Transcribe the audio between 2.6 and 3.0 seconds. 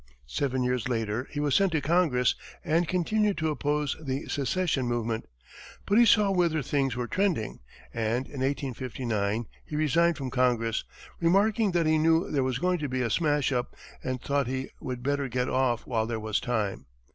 and